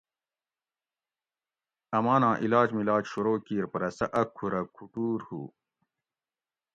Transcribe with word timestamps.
اماناں 1.97 2.35
علاج 2.43 2.69
ملاج 2.77 3.03
شروع 3.11 3.37
کِیر 3.45 3.65
پرہ 3.71 3.89
سہ 3.97 4.05
ا 4.21 4.23
کُھورہ 4.35 4.61
کُھوٹور 4.75 5.19
ہُو 5.27 5.41